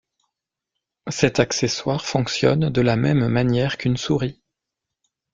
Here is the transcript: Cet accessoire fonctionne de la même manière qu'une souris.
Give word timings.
Cet 1.11 1.39
accessoire 1.39 2.07
fonctionne 2.07 2.71
de 2.71 2.81
la 2.81 2.95
même 2.95 3.27
manière 3.27 3.77
qu'une 3.77 3.97
souris. 3.97 4.41